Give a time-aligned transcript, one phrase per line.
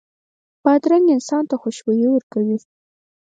[0.63, 2.57] بادرنګ انسان ته خوشبويي ورکوي.